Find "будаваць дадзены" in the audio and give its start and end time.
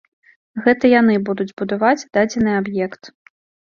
1.63-2.61